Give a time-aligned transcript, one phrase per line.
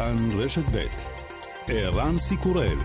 [0.00, 0.86] כאן רשת ב'
[1.68, 2.78] ערן סיקורל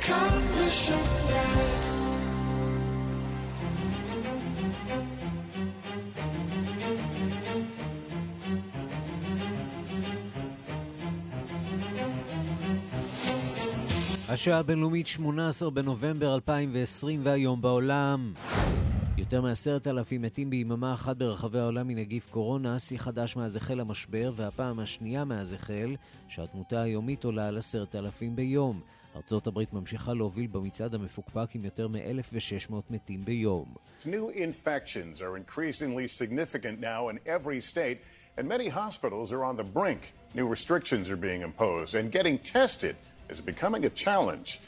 [0.00, 0.94] כאן רשת
[14.28, 18.32] השעה הבינלאומית 18 בנובמבר 2020 והיום בעולם.
[19.32, 24.32] יותר מעשרת אלפים מתים ביממה אחת ברחבי העולם מנגיף קורונה, שיא חדש מאז החל המשבר,
[24.36, 25.96] והפעם השנייה מאז החל,
[26.28, 28.80] שהתמותה היומית עולה על עשרת אלפים ביום.
[29.16, 33.74] ארצות הברית ממשיכה להוביל במצעד המפוקפק עם יותר מ-1,600 מתים ביום.
[34.00, 37.98] New infections are increasingly significant now in every state,
[38.36, 40.12] and many hospitals are on the brink.
[40.34, 42.96] New restrictions are being imposed, and getting tested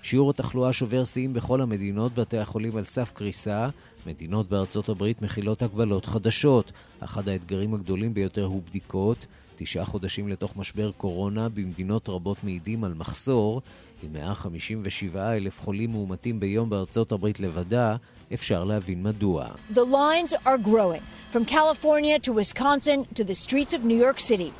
[0.02, 3.68] שיעור התחלואה שובר שיאים בכל המדינות, בתי החולים על סף קריסה.
[4.06, 6.72] מדינות בארצות הברית מכילות הגבלות חדשות.
[7.00, 9.26] אחד האתגרים הגדולים ביותר הוא בדיקות.
[9.56, 13.62] תשעה חודשים לתוך משבר קורונה, במדינות רבות מעידים על מחסור.
[14.02, 17.96] עם 157 אלף חולים מאומתים ביום בארצות הברית לבדה,
[18.34, 19.46] אפשר להבין מדוע.
[19.74, 21.02] The lines are growing.
[21.32, 24.50] From California to Wisconsin to the streets of New York City.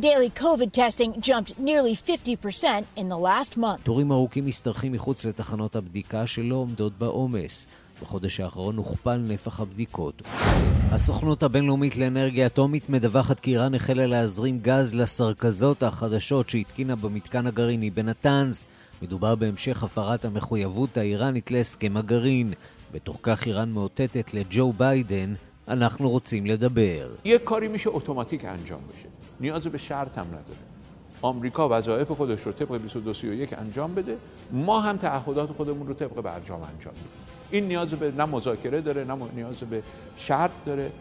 [0.00, 3.82] Daily COVID testing jumped nearly 50% in the last month.
[3.82, 7.66] תורים ארוכים משתרכים מחוץ לתחנות הבדיקה שלא עומדות בעומס.
[8.03, 10.21] בחודש האחרון הוכפל נפח הבדיקות.
[10.91, 17.89] הסוכנות הבינלאומית לאנרגיה אטומית מדווחת כי איראן החלה להזרים גז לסרכזות החדשות שהתקינה במתקן הגרעיני
[17.89, 18.65] בנתנז.
[19.01, 22.53] מדובר בהמשך הפרת המחויבות האיראנית להסכם הגרעין.
[22.91, 25.33] בתוך כך איראן מאותתת לג'ו ביידן,
[25.67, 27.09] אנחנו רוצים לדבר.
[27.25, 29.07] یه کاری میشه اتوماتیک انجام بشه.
[29.39, 30.69] نیاز به شرط هم نداره.
[31.21, 34.17] آمریکا وظایف خودش رو طبق 2231 انجام بده
[34.51, 37.22] ما هم تعهدات خودمون رو طبق برجام انجام بدیم
[37.53, 39.81] این نیاز به نه مذاکره داره نه نیاز به
[40.17, 40.91] شرط داره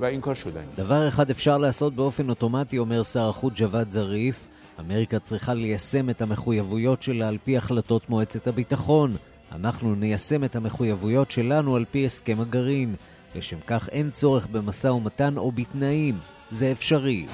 [0.00, 0.66] و این کار شدنی.
[0.76, 4.48] דבר אחד אפשר לעשות באופן אוטומטי, אומר שר החוץ ג'וואד זריף,
[4.80, 9.16] אמריקה צריכה ליישם את המחויבויות שלה על פי החלטות מועצת הביטחון.
[9.52, 12.94] אנחנו ניישם את המחויבויות שלנו על פי הסכם הגרעין.
[13.34, 16.18] לשם כך אין צורך במשא ומתן או בתנאים.
[16.50, 17.26] זה אפשרי.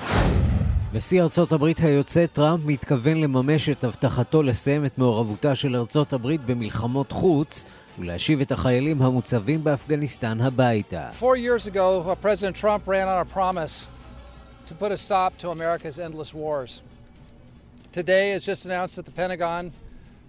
[0.94, 6.40] נשיא ארצות הברית היוצא טראמפ מתכוון לממש את הבטחתו לסיים את מעורבותה של ארצות הברית
[6.46, 7.64] במלחמות חוץ
[7.99, 11.09] ולהשיב את החיילים המוצבים באפגניסטן הביתה.
[11.19, 13.89] Four years ago, President Trump ran on a promise
[14.67, 16.81] to put a stop to America's endless wars.
[17.91, 19.71] Today, it's just announced at the Pentagon,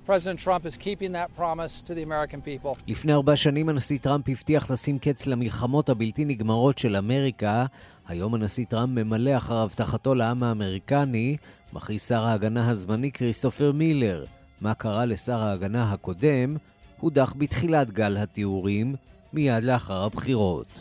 [0.06, 2.76] President Trump is keeping that promise to the American people.
[2.86, 7.66] לפני ארבע שנים הנשיא טראמפ הבטיח לשים קץ למלחמות הבלתי נגמרות של אמריקה.
[8.08, 11.36] היום הנשיא טראמפ ממלא אחר הבטחתו לעם האמריקני,
[11.72, 14.24] מכריז שר ההגנה הזמני כריסטופר מילר.
[14.60, 16.56] מה קרה לשר ההגנה הקודם?
[17.02, 18.94] הודח בתחילת גל הטיהורים,
[19.32, 20.80] מיד לאחר הבחירות.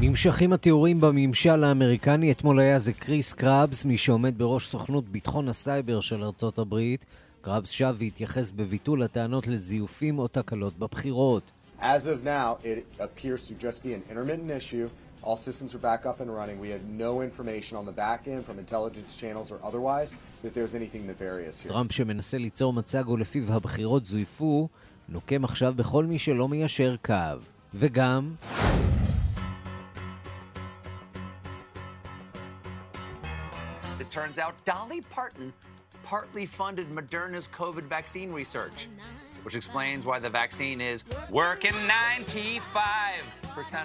[0.00, 6.00] נמשכים הטיהורים בממשל האמריקני, אתמול היה זה קריס קרבס, מי שעומד בראש סוכנות ביטחון הסייבר
[6.00, 7.06] של ארצות הברית.
[7.40, 11.52] קרבס שב והתייחס בביטול הטענות לזיופים או תקלות בבחירות.
[11.80, 14.88] As of now, it appears to just be an intermittent issue.
[15.22, 16.56] All systems are back up and running.
[16.66, 20.10] We have no information on the back end from intelligence channels or otherwise
[20.42, 21.72] that there's anything nefarious here.
[21.72, 24.68] טראמפ שמנסה ליצור מצג ולפיו הבחירות זויפו,
[25.10, 27.14] נוקם עכשיו בכל מי שלא מיישר קו.
[27.74, 28.34] וגם...
[34.00, 35.48] It turns out Dolly Parton
[36.12, 38.78] partly funded Moderna's COVID vaccine research,
[39.44, 40.98] which explains why the vaccine is
[41.42, 41.90] working 95%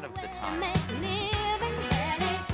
[0.08, 0.62] of the time.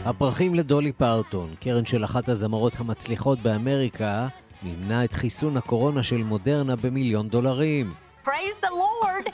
[0.06, 4.28] הפרחים לדולי פרטון, קרן של אחת הזמרות המצליחות באמריקה,
[4.64, 7.94] מימנה את חיסון הקורונה של מודרנה במיליון דולרים.
[8.30, 9.26] Praise the Lord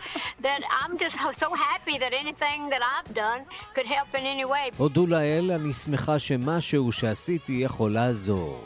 [0.47, 3.41] that I'm just so happy that anything that I've done
[3.75, 4.71] could help in any way.
[4.77, 8.63] הודו לאל, אני שמחה שמשהו שעשיתי יכול לעזור.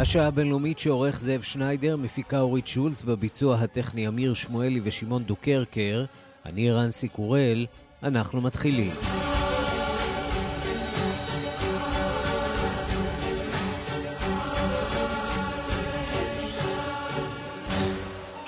[0.00, 6.04] השעה הבינלאומית שעורך זאב שניידר, מפיקה אורית שולץ, בביצוע הטכני אמיר שמואלי ושמעון דוקרקר,
[6.46, 7.66] אני ערן סיקורל,
[8.02, 8.92] אנחנו מתחילים.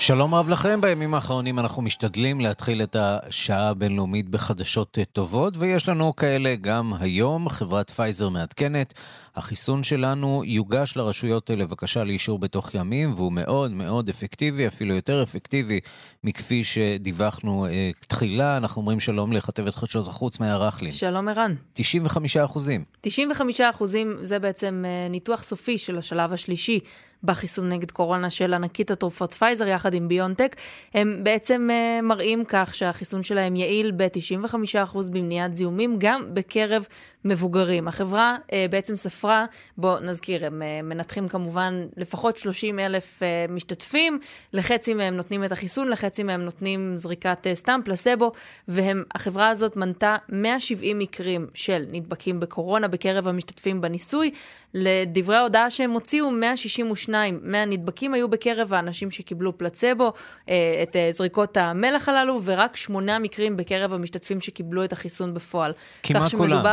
[0.02, 6.16] שלום רב לכם, בימים האחרונים אנחנו משתדלים להתחיל את השעה הבינלאומית בחדשות טובות, ויש לנו
[6.16, 7.48] כאלה גם היום.
[7.48, 8.94] חברת פייזר מעדכנת,
[9.36, 15.80] החיסון שלנו יוגש לרשויות לבקשה לאישור בתוך ימים, והוא מאוד מאוד אפקטיבי, אפילו יותר אפקטיבי
[16.24, 18.56] מכפי שדיווחנו אה, תחילה.
[18.56, 20.92] אנחנו אומרים שלום לכתבת חדשות החוץ, מאיה רכלין.
[20.92, 21.54] שלום ערן.
[21.72, 22.84] 95 אחוזים.
[23.00, 26.80] 95 אחוזים זה בעצם אה, ניתוח סופי של השלב השלישי
[27.24, 30.56] בחיסון נגד קורונה של ענקית התרופות פייזר יחד עם ביונטק.
[30.94, 36.86] הם בעצם אה, מראים כך שהחיסון שלהם יעיל ב-95% במניעת זיהומים, גם בקרב
[37.24, 37.88] מבוגרים.
[37.88, 39.44] החברה uh, בעצם ספרה,
[39.76, 44.18] בואו נזכיר, הם uh, מנתחים כמובן לפחות 30 אלף uh, משתתפים,
[44.52, 48.32] לחצי מהם נותנים את החיסון, לחצי מהם נותנים זריקת סתם, פלסבו,
[48.68, 54.30] והחברה הזאת מנתה 170 מקרים של נדבקים בקורונה בקרב המשתתפים בניסוי.
[54.74, 60.12] לדברי ההודעה שהם הוציאו, 162 מהנדבקים היו בקרב האנשים שקיבלו פלצבו,
[60.48, 65.72] אה, את אה, זריקות המלח הללו, ורק שמונה מקרים בקרב המשתתפים שקיבלו את החיסון בפועל.
[66.02, 66.64] כמעט כולם.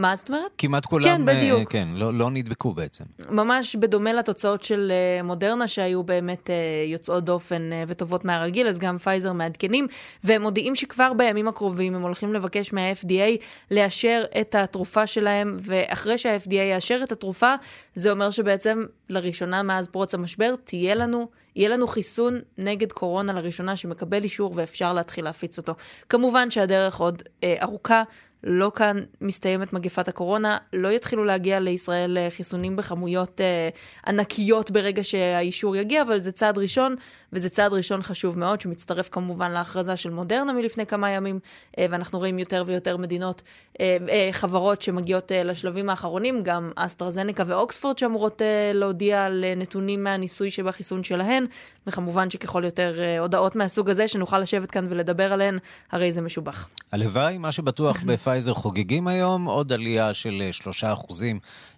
[0.00, 0.50] מה זאת אומרת?
[0.58, 1.72] כמעט כולם, כן, אה, בדיוק.
[1.72, 3.04] כן, לא, לא נדבקו בעצם.
[3.30, 8.78] ממש בדומה לתוצאות של אה, מודרנה, שהיו באמת אה, יוצאות דופן אה, וטובות מהרגיל, אז
[8.78, 9.86] גם פייזר מעדכנים,
[10.24, 16.54] והם מודיעים שכבר בימים הקרובים הם הולכים לבקש מה-FDA לאשר את התרופה שלהם, ואחרי שה-FDA
[16.54, 17.54] יאשר את התרופה,
[17.94, 23.76] זה אומר שבעצם לראשונה מאז פרוץ המשבר תהיה לנו, יהיה לנו חיסון נגד קורונה לראשונה
[23.76, 25.74] שמקבל אישור ואפשר להתחיל להפיץ אותו.
[26.08, 28.02] כמובן שהדרך עוד אה, ארוכה.
[28.44, 33.68] לא כאן מסתיימת מגפת הקורונה, לא יתחילו להגיע לישראל אה, חיסונים בכמויות אה,
[34.06, 36.96] ענקיות ברגע שהאישור יגיע, אבל זה צעד ראשון,
[37.32, 41.38] וזה צעד ראשון חשוב מאוד, שמצטרף כמובן להכרזה של מודרנה מלפני כמה ימים,
[41.78, 43.42] אה, ואנחנו רואים יותר ויותר מדינות,
[43.80, 48.42] אה, אה, חברות שמגיעות לשלבים האחרונים, גם אסטרזניקה ואוקספורד שאמורות
[48.74, 51.46] להודיע על נתונים מהניסוי שבחיסון שלהן,
[51.86, 55.58] וכמובן שככל יותר הודעות מהסוג הזה, שנוכל לשבת כאן ולדבר עליהן,
[55.92, 56.68] הרי זה משובח.
[56.92, 60.42] הלוואי, מה שבטוח פייזר חוגגים היום, עוד עלייה של
[60.82, 61.32] 3% אה,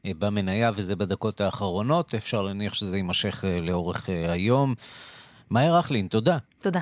[0.06, 2.14] אה, במניה, וזה בדקות האחרונות.
[2.14, 4.74] אפשר להניח שזה יימשך לאורך היום.
[5.52, 6.38] מאיה רכלין, תודה.
[6.58, 6.80] תודה.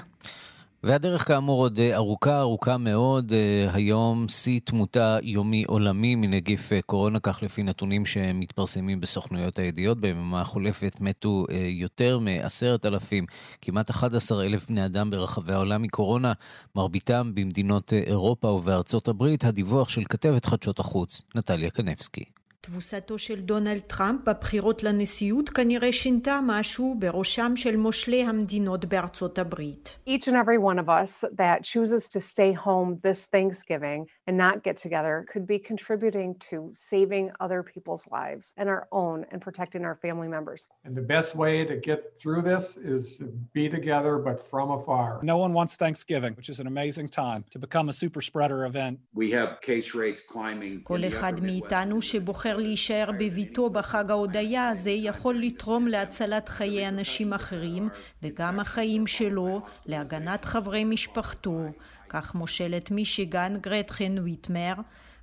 [0.83, 3.33] והדרך כאמור עוד אה, ארוכה, ארוכה מאוד.
[3.33, 10.01] אה, היום שיא תמותה יומי עולמי מנגיף אה, קורונה, כך לפי נתונים שמתפרסמים בסוכנויות הידיעות.
[10.01, 13.27] ביממה החולפת מתו יותר מעשרת אלפים,
[13.63, 16.33] כמעט 11 אלף בני אדם ברחבי העולם מקורונה,
[16.77, 19.45] מרביתם במדינות אירופה ובארצות הברית.
[19.45, 22.40] הדיווח של כתבת חדשות החוץ, נטליה קנבסקי.
[22.66, 29.98] תבוסתו של דונלד טראמפ בבחירות לנשיאות כנראה שינתה משהו בראשם של מושלי המדינות בארצות הברית.
[30.08, 34.56] Each and every one of us that chooses to stay home this Thanksgiving and not
[34.68, 36.58] get together could be contributing to
[36.92, 40.62] saving other people's lives and our own and protecting our family members.
[40.88, 42.66] And the best way to get through this
[42.96, 43.26] is to
[43.60, 45.10] be together but from afar.
[45.34, 48.96] No one wants Thanksgiving, which is an amazing time to become a super spreader event.
[49.24, 50.76] We have case rates climbing.
[50.84, 57.89] כל אחד מאיתנו שבוחר להישאר בביתו בחג ההודיה הזה יכול לתרום להצלת חיי אנשים אחרים
[58.23, 61.61] וגם החיים שלו, להגנת חברי משפחתו.
[62.09, 64.75] כך מושלת מישיגן גרטחן ויטמר,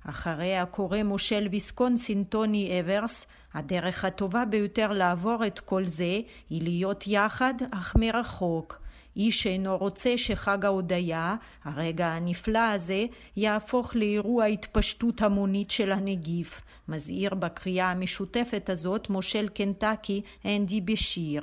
[0.04, 6.20] אחריה קורא מושל ויסקונסין טוני אברס, הדרך הטובה ביותר לעבור את כל זה
[6.50, 8.87] היא להיות יחד אך מרחוק.
[9.18, 13.06] איש אינו רוצה שחג ההודיה, הרגע הנפלא הזה,
[13.36, 16.60] יהפוך לאירוע התפשטות המונית של הנגיף.
[16.88, 21.42] מזהיר בקריאה המשותפת הזאת מושל קנטקי אנדי בשיר.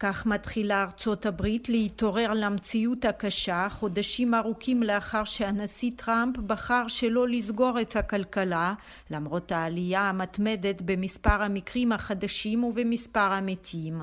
[0.00, 7.80] כך מתחילה ארצות הברית להתעורר למציאות הקשה חודשים ארוכים לאחר שהנשיא טראמפ בחר שלא לסגור
[7.80, 8.74] את הכלכלה
[9.10, 14.00] למרות העלייה המתמדת במספר המקרים החדשים ובמספר המתים.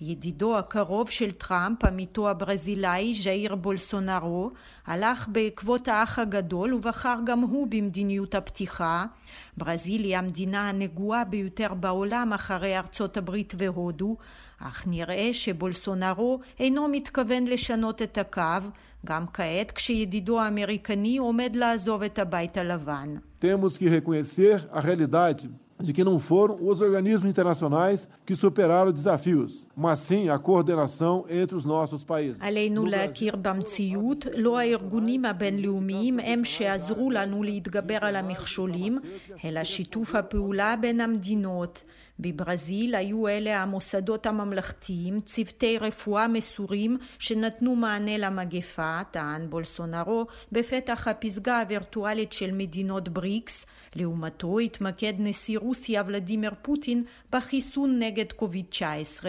[0.00, 4.50] ידידו הקרוב של טראמפ, עמיתו הברזילאי ז'איר בולסונארו,
[4.86, 9.06] הלך בעקבות האח הגדול ובחר גם הוא במדיניות הפתיחה.
[9.56, 14.16] ברזיל היא המדינה הנגועה ביותר בעולם אחרי ארצות הברית והודו,
[14.60, 18.68] אך נראה שבולסונארו אינו מתכוון לשנות את הקו,
[19.06, 23.14] גם כעת כשידידו האמריקני עומד לעזוב את הבית הלבן.
[23.40, 25.48] Temos que reconhecer a realidade
[25.80, 31.56] de que não foram os organismos internacionais que superaram desafios, mas sim a coordenação entre
[31.56, 32.38] os nossos países.
[32.40, 38.98] עלינו להכיר במציאות, לא הארגונים הבינלאומיים הם שעזרו לנו להתגבר על המכשולים,
[39.44, 41.82] אלא שיתוף הפעולה בין המדינות.
[42.20, 51.60] בברזיל היו אלה המוסדות הממלכתיים, צוותי רפואה מסורים שנתנו מענה למגפה, טען בולסונארו, בפתח הפסגה
[51.60, 53.66] הווירטואלית של מדינות בריקס.
[53.94, 59.24] לעומתו התמקד נשיא רוסיה ולדימיר פוטין בחיסון נגד קוביד-19.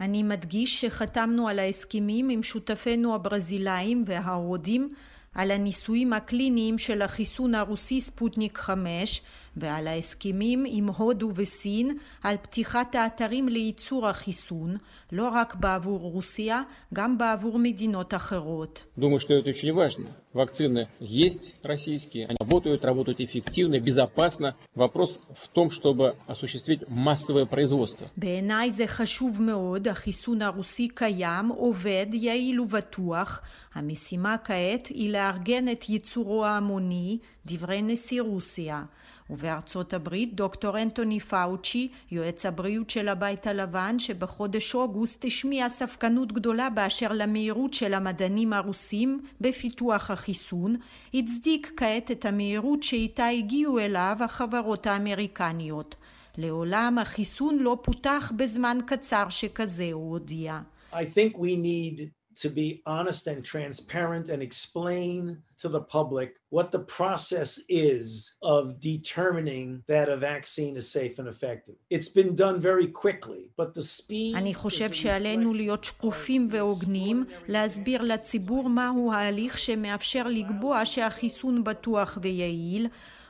[0.00, 4.94] אני מדגיש שחתמנו על ההסכמים עם שותפינו הברזילאים וההודים
[5.37, 9.21] על הניסויים הקליניים של החיסון הרוסי ספוטניק 5
[9.57, 14.77] ועל ההסכמים עם הודו וסין על פתיחת האתרים לייצור החיסון,
[15.11, 16.61] לא רק בעבור רוסיה,
[16.93, 18.83] גם בעבור מדינות אחרות.
[18.97, 20.09] Думаю, что это очень важно.
[20.33, 24.55] Вакцины есть российские, они работают, работают эффективно, безопасно.
[24.75, 28.07] Вопрос в том, чтобы осуществить массовое производство.
[28.17, 33.41] בעיניי זה חשוב מאוד, החיסון הרוסי קיים, עובד, יעיל ובטוח.
[33.73, 38.83] המשימה כעת היא לארגן את ייצורו ההמוני, דברי נשיא רוסיה.
[39.30, 46.70] ובארצות הברית דוקטור אנטוני פאוצ'י, יועץ הבריאות של הבית הלבן, שבחודש אוגוסט השמיע ספקנות גדולה
[46.70, 50.76] באשר למהירות של המדענים הרוסים בפיתוח החיסון,
[51.14, 55.96] הצדיק כעת את המהירות שאיתה הגיעו אליו החברות האמריקניות.
[56.38, 60.60] לעולם החיסון לא פותח בזמן קצר שכזה, הוא הודיע.
[60.92, 66.71] I think we need to be honest and transparent and explain to the public what
[66.71, 71.75] the process is of determining that a vaccine is safe and effective.
[71.89, 74.35] It's been done very quickly, but the speed...
[74.35, 82.87] אני חושב שעלינו להיות שקופים והוגנים, להסביר לציבור מהו ההליך שמאפשר לקבוע שהחיסון בטוח ויעיל,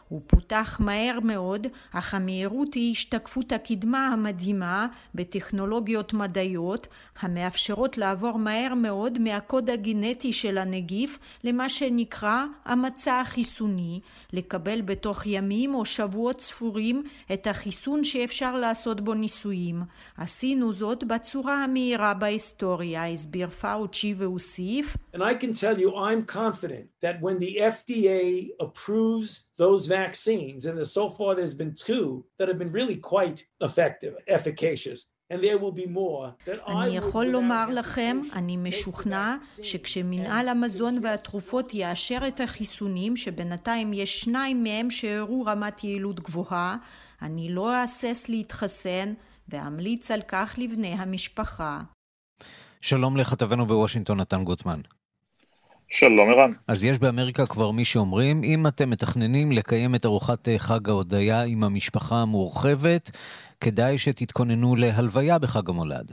[0.08, 6.86] הוא פותח מהר מאוד, אך המהירות היא השתקפות הקדמה המדהימה בטכנולוגיות מדעיות,
[7.20, 14.00] המאפשרות לעבור מהר מאוד מהקוד הגנטי של הנגיף למה שנקרא המצע החיסוני,
[14.32, 19.82] לקבל בתוך ימים או שבועות ספורים את החיסון שאפשר לעשות בו ניסויים.
[20.16, 24.96] עשינו זאת בצורה המהירה בהיסטוריה, הסביר פאוצ'י והוסיף.
[25.14, 30.76] And I can tell you I'm confident that when the FDA approves those vaccines, and
[30.98, 32.06] so far there's been two
[32.38, 33.38] that have been really quite
[33.68, 35.00] effective, efficacious.
[35.30, 40.98] And there will be more that I אני יכול לומר לכם, אני משוכנע שכשמנהל המזון
[41.02, 46.76] והתרופות יאשר את החיסונים, שבינתיים יש שניים מהם שהראו רמת יעילות גבוהה,
[47.22, 49.14] אני לא אהסס להתחסן
[49.48, 51.80] ואמליץ על כך לבני המשפחה.
[52.80, 54.80] שלום לכתבנו בוושינגטון, נתן גוטמן.
[55.90, 56.52] שלום ערן.
[56.68, 61.64] אז יש באמריקה כבר מי שאומרים, אם אתם מתכננים לקיים את ארוחת חג ההודיה עם
[61.64, 63.10] המשפחה המורחבת,
[63.60, 66.12] כדאי שתתכוננו להלוויה בחג המולד.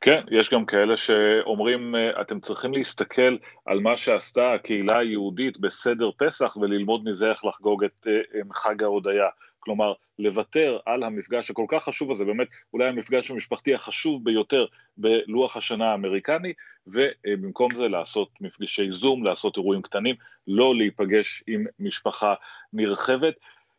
[0.00, 6.56] כן, יש גם כאלה שאומרים, אתם צריכים להסתכל על מה שעשתה הקהילה היהודית בסדר פסח
[6.56, 8.06] וללמוד מזה איך לחגוג את
[8.52, 9.26] חג ההודיה.
[9.64, 14.66] כלומר, לוותר על המפגש הכל כך חשוב הזה, באמת אולי המפגש המשפחתי החשוב ביותר
[14.96, 16.52] בלוח השנה האמריקני,
[16.86, 20.14] ובמקום זה לעשות מפגשי זום, לעשות אירועים קטנים,
[20.46, 22.34] לא להיפגש עם משפחה
[22.72, 23.34] נרחבת.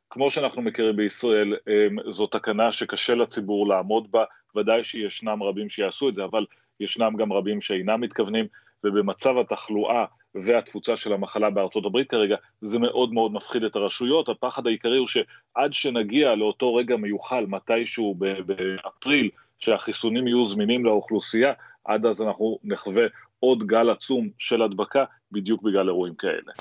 [0.10, 1.56] כמו שאנחנו מכירים בישראל,
[2.10, 4.24] זו תקנה שקשה לציבור לעמוד בה,
[4.56, 6.46] ודאי שישנם רבים שיעשו את זה, אבל
[6.80, 8.48] ישנם גם רבים שאינם מתכוונים,
[8.84, 14.30] ובמצב התחלואה והתפוצה של המחלה בארצות הברית כרגע, זה מאוד מאוד מפחיד את הרשויות.
[14.30, 21.54] הפחד העיקרי הוא שעד שנגיע לאותו רגע מיוחל, מתישהו באפריל, שהחיסונים יהיו זמינים לאוכלוסייה,
[21.86, 23.04] עד אז אנחנו נחווה
[23.40, 26.52] עוד גל עצום של הדבקה, בדיוק בגלל אירועים כאלה.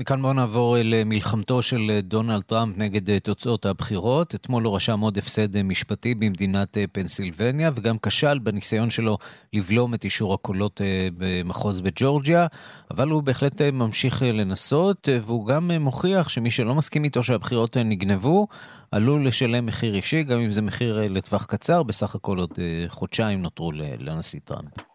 [0.00, 4.34] מכאן בואו נעבור למלחמתו של דונלד טראמפ נגד תוצאות הבחירות.
[4.34, 9.18] אתמול הוא רשם עוד הפסד משפטי במדינת פנסילבניה, וגם כשל בניסיון שלו
[9.52, 10.80] לבלום את אישור הקולות
[11.18, 12.46] במחוז בג'ורג'יה,
[12.90, 18.46] אבל הוא בהחלט ממשיך לנסות, והוא גם מוכיח שמי שלא מסכים איתו שהבחירות נגנבו,
[18.90, 22.58] עלול לשלם מחיר אישי, גם אם זה מחיר לטווח קצר, בסך הכל עוד
[22.88, 24.91] חודשיים נותרו לנשיא טראמפ.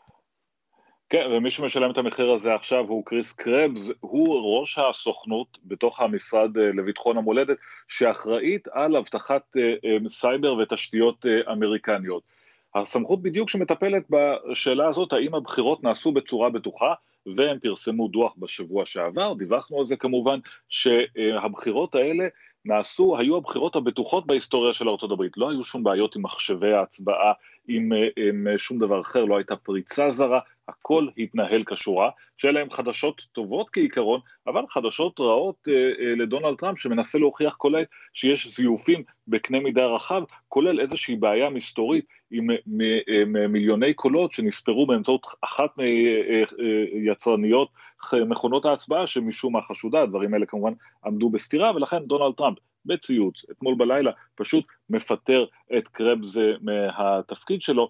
[1.09, 6.57] כן, ומי שמשלם את המחיר הזה עכשיו הוא כריס קרבס, הוא ראש הסוכנות בתוך המשרד
[6.57, 9.57] לביטחון המולדת, שאחראית על אבטחת
[10.07, 12.23] סייבר ותשתיות אמריקניות.
[12.75, 16.93] הסמכות בדיוק שמטפלת בשאלה הזאת, האם הבחירות נעשו בצורה בטוחה,
[17.35, 22.27] והם פרסמו דוח בשבוע שעבר, דיווחנו על זה כמובן, שהבחירות האלה
[22.65, 27.33] נעשו, היו הבחירות הבטוחות בהיסטוריה של ארה"ב, לא היו שום בעיות עם מחשבי ההצבעה,
[27.67, 33.25] עם, עם שום דבר אחר, לא הייתה פריצה זרה, הכל התנהל כשורה, שאלה הם חדשות
[33.31, 39.59] טובות כעיקרון, אבל חדשות רעות אה, אה, לדונלד טראמפ שמנסה להוכיח העת שיש זיופים בקנה
[39.59, 45.69] מידה רחב, כולל איזושהי בעיה מסתורית עם, עם, עם מיליוני קולות שנספרו באמצעות אחת
[46.93, 47.69] מיצרניות
[48.13, 50.73] מכונות ההצבעה שמשום מה חשודה, הדברים האלה כמובן
[51.05, 52.57] עמדו בסתירה, ולכן דונלד טראמפ
[52.87, 55.45] בציוץ, אתמול בלילה, פשוט מפטר
[55.77, 57.89] את קרבס מהתפקיד שלו.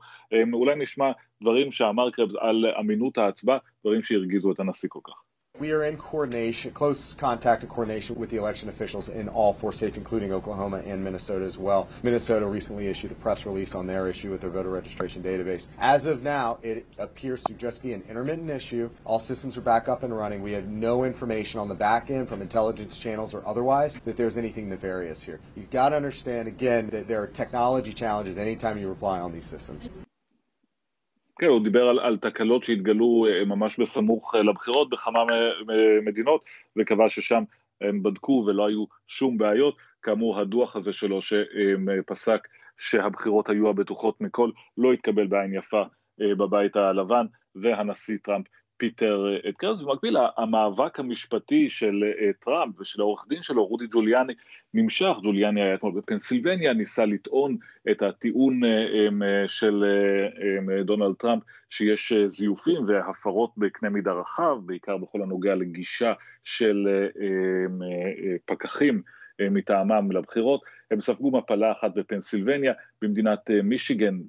[0.54, 1.12] אולי נשמע
[1.42, 5.27] דברים שאמר קרבס על אמינות ההצבעה, דברים שהרגיזו את הנשיא כל כך.
[5.60, 9.74] We are in coordination, close contact and coordination with the election officials in all four
[9.74, 11.88] states, including Oklahoma and Minnesota as well.
[12.04, 15.66] Minnesota recently issued a press release on their issue with their voter registration database.
[15.80, 18.88] As of now, it appears to just be an intermittent issue.
[19.04, 20.44] All systems are back up and running.
[20.44, 24.38] We have no information on the back end from intelligence channels or otherwise that there's
[24.38, 25.40] anything nefarious here.
[25.56, 29.46] You've got to understand, again, that there are technology challenges anytime you rely on these
[29.48, 29.90] systems.
[31.40, 35.20] כן, הוא דיבר על, על תקלות שהתגלו אה, ממש בסמוך אה, לבחירות בכמה
[36.02, 36.44] מדינות,
[36.78, 37.44] וקבע ששם
[37.82, 39.78] הם בדקו ולא היו שום בעיות.
[40.02, 42.48] כאמור, הדוח הזה שלו שפסק
[42.80, 45.84] שהבחירות היו הבטוחות מכל, לא התקבל בעין יפה
[46.22, 47.26] אה, בבית הלבן,
[47.56, 48.46] והנשיא טראמפ
[48.78, 52.04] פיטר את קרבס, במקביל המאבק המשפטי של
[52.40, 54.34] טראמפ ושל העורך דין שלו, רודי ג'וליאני,
[54.74, 57.58] נמשך, ג'וליאני היה אתמול בפנסילבניה, ניסה לטעון
[57.92, 58.62] את הטיעון
[59.48, 59.84] של
[60.86, 66.88] דונלד טראמפ שיש זיופים והפרות בקנה מידה רחב, בעיקר בכל הנוגע לגישה של
[68.46, 69.02] פקחים
[69.42, 74.20] מטעמם לבחירות, הם ספגו מפלה אחת בפנסילבניה, במדינת מישיגן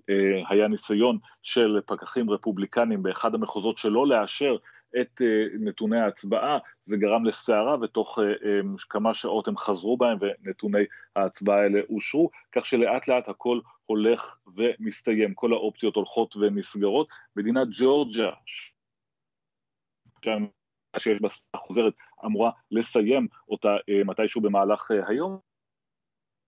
[0.48, 4.56] היה ניסיון של פקחים רפובליקנים באחד המחוזות שלא לאשר
[5.00, 5.22] את
[5.60, 8.18] נתוני ההצבעה, זה גרם לסערה ותוך
[8.90, 10.84] כמה שעות הם חזרו בהם ונתוני
[11.16, 17.08] ההצבעה האלה אושרו, כך שלאט לאט הכל הולך ומסתיים, כל האופציות הולכות ונסגרות.
[17.36, 18.30] מדינת ג'ורג'ה,
[20.98, 23.76] שיש בה חוזרת, אמורה לסיים אותה
[24.06, 25.38] מתישהו במהלך היום,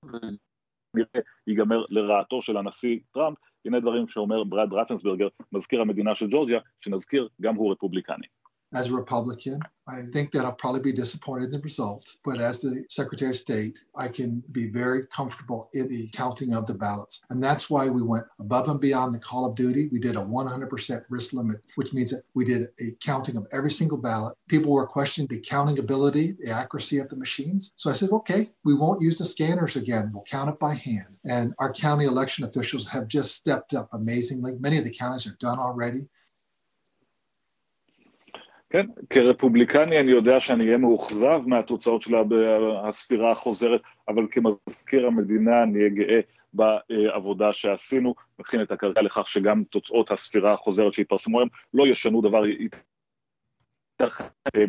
[0.04, 6.60] ונראה ייגמר לרעתו של הנשיא טראמפ, הנה דברים שאומר ברד רטנסברגר, מזכיר המדינה של ג'ורג'יה,
[6.80, 8.26] שנזכיר, גם הוא רפובליקני.
[8.72, 12.60] As a Republican, I think that I'll probably be disappointed in the result, but as
[12.60, 17.22] the Secretary of State, I can be very comfortable in the counting of the ballots.
[17.30, 19.88] And that's why we went above and beyond the call of duty.
[19.90, 23.72] We did a 100% risk limit, which means that we did a counting of every
[23.72, 24.36] single ballot.
[24.48, 27.72] People were questioning the counting ability, the accuracy of the machines.
[27.74, 30.12] So I said, okay, we won't use the scanners again.
[30.14, 31.16] We'll count it by hand.
[31.24, 34.54] And our county election officials have just stepped up amazingly.
[34.60, 36.06] Many of the counties are done already.
[38.70, 42.14] כן, כרפובליקני אני יודע שאני אהיה מאוכזב מהתוצאות של
[42.84, 46.20] הספירה החוזרת, אבל כמזכיר המדינה אני אהיה גאה
[46.52, 52.42] בעבודה שעשינו, מכין את הקרקע לכך שגם תוצאות הספירה החוזרת שהתפרסמו היום לא ישנו דבר,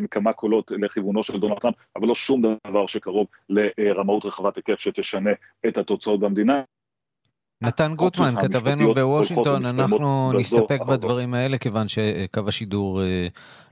[0.00, 5.30] מכמה קולות לכיוונו של דונלד טראמפ, אבל לא שום דבר שקרוב לרמאות רחבת היקף שתשנה
[5.68, 6.62] את התוצאות במדינה.
[7.62, 13.00] נתן גוטמן, כתבנו בוושינגטון, אנחנו נסתפק בדברים האלה, כיוון שקו השידור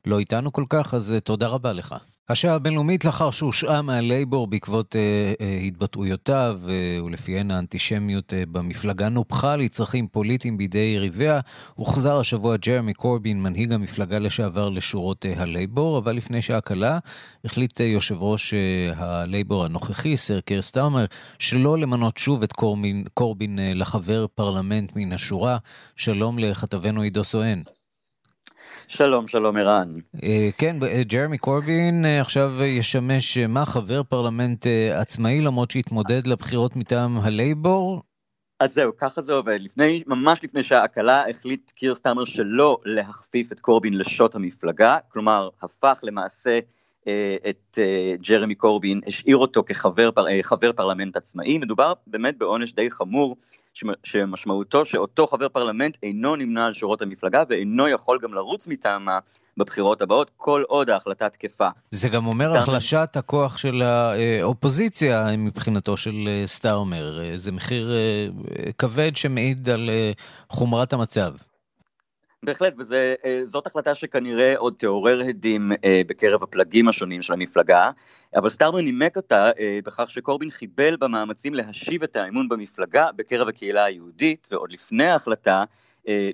[0.07, 1.95] לא איתנו כל כך, אז תודה רבה לך.
[2.29, 9.57] השעה הבינלאומית לאחר שהושעה מהלייבור בעקבות אה, אה, התבטאויותיו אה, ולפיהן האנטישמיות אה, במפלגה נופחה
[9.57, 11.41] לצרכים פוליטיים בידי יריביה,
[11.75, 16.99] הוחזר השבוע ג'רמי קורבין, מנהיג המפלגה לשעבר לשורות אה, הלייבור, אבל לפני שעה קלה
[17.45, 21.05] החליט אה, יושב ראש אה, הלייבור הנוכחי, סר קיר סטארמר,
[21.39, 25.59] שלא למנות שוב את קורבין, קורבין אה, לחבר פרלמנט מן השורה.
[25.97, 27.63] שלום לכתבנו עידו סואן.
[28.93, 29.89] שלום, שלום ערן.
[30.59, 30.77] כן,
[31.07, 33.67] ג'רמי קורבין עכשיו ישמש מה?
[33.67, 38.03] חבר פרלמנט עצמאי למרות שהתמודד לבחירות מטעם הלייבור?
[38.61, 39.59] אז זהו, ככה זה עובד.
[39.61, 45.49] לפני, ממש לפני שעה קלה החליט קיר סטארמר שלא להכפיף את קורבין לשוט המפלגה, כלומר
[45.63, 46.59] הפך למעשה
[47.49, 47.79] את
[48.29, 53.37] ג'רמי קורבין, השאיר אותו כחבר פר, פרלמנט עצמאי, מדובר באמת בעונש די חמור.
[54.05, 59.19] שמשמעותו שאותו חבר פרלמנט אינו נמנה על שורות המפלגה ואינו יכול גם לרוץ מטעמה
[59.57, 61.69] בבחירות הבאות, כל עוד ההחלטה תקפה.
[61.91, 62.63] זה גם אומר סטארמר...
[62.63, 67.21] החלשת הכוח של האופוזיציה מבחינתו של סטארמר.
[67.37, 67.93] זה מחיר
[68.79, 69.91] כבד שמעיד על
[70.49, 71.33] חומרת המצב.
[72.43, 77.91] בהחלט, וזאת החלטה שכנראה עוד תעורר הדים אה, בקרב הפלגים השונים של המפלגה,
[78.37, 83.85] אבל סטארמר נימק אותה אה, בכך שקורבין חיבל במאמצים להשיב את האמון במפלגה בקרב הקהילה
[83.85, 85.65] היהודית, ועוד לפני ההחלטה אה,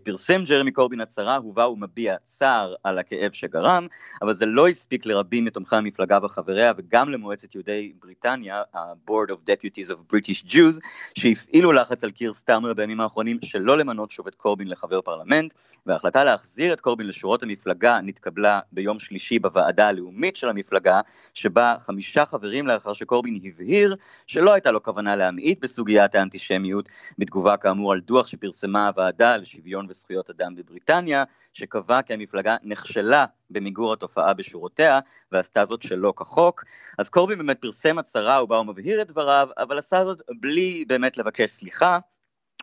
[0.04, 3.86] פרסם ג'רמי קורבין הצהרה ובה הוא מביע צער על הכאב שגרם,
[4.22, 9.90] אבל זה לא הספיק לרבים מתומכי המפלגה וחבריה וגם למועצת יהודי בריטניה, ה-Board of Deputies
[9.90, 10.80] of British Jews,
[11.18, 15.54] שהפעילו לחץ על קיר סטארמר בימים האחרונים שלא למנות שוב את קורבין לחבר פרלמנט,
[15.86, 21.00] וההחלטה להחזיר את קורבין לשורות המפלגה נתקבלה ביום שלישי בוועדה הלאומית של המפלגה,
[21.34, 27.92] שבה חמישה חברים לאחר שקורבין הבהיר שלא הייתה לו כוונה להמעיט בסוגיית האנטישמיות, בתגובה כאמור
[27.92, 29.34] על דוח שפרסמה הוועדה
[29.88, 35.00] וזכויות אדם בבריטניה, שקבע כי המפלגה נכשלה במיגור התופעה בשורותיה,
[35.32, 36.64] ועשתה זאת שלא כחוק.
[36.98, 41.18] אז קורבין באמת פרסם הצהרה ובה הוא מבהיר את דבריו, אבל עשה זאת בלי באמת
[41.18, 41.98] לבקש סליחה.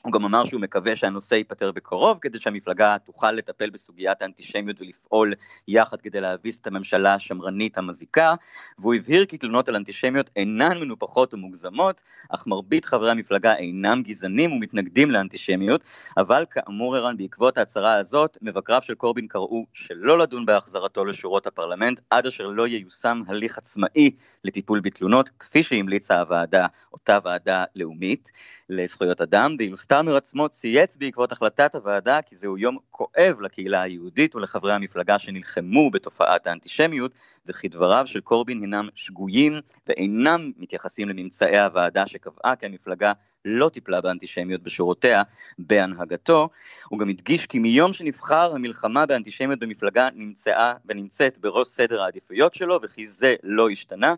[0.04, 5.34] הוא גם אמר שהוא מקווה שהנושא ייפתר בקרוב, כדי שהמפלגה תוכל לטפל בסוגיית האנטישמיות ולפעול
[5.68, 8.34] יחד כדי להביס את הממשלה השמרנית המזיקה,
[8.80, 14.52] והוא הבהיר כי תלונות על אנטישמיות אינן מנופחות ומוגזמות, אך מרבית חברי המפלגה אינם גזענים
[14.52, 15.84] ומתנגדים לאנטישמיות,
[16.18, 22.00] אבל כאמור ערן, בעקבות ההצהרה הזאת, מבקריו של קורבין קראו שלא לדון בהחזרתו לשורות הפרלמנט,
[22.10, 24.12] עד אשר לא ייושם הליך עצמאי
[24.44, 28.32] לטיפול בתלונות, כפי שהמליצה הוועדה, אותה ועדה לאומית
[28.70, 34.36] לזכויות אדם, ואילו סטארמר עצמו צייץ בעקבות החלטת הוועדה כי זהו יום כואב לקהילה היהודית
[34.36, 37.12] ולחברי המפלגה שנלחמו בתופעת האנטישמיות,
[37.46, 39.54] וכי דבריו של קורבין הינם שגויים
[39.88, 43.12] ואינם מתייחסים לממצאי הוועדה שקבעה כי המפלגה
[43.46, 45.24] לא טיפלה באנטישמיות בשורותיה
[45.60, 46.50] בהנהגתו.
[46.90, 52.80] הוא גם הדגיש כי מיום שנבחר המלחמה באנטישמיות במפלגה נמצאה ונמצאת בראש סדר העדיפויות שלו
[52.84, 54.14] וכי זה לא השתנה.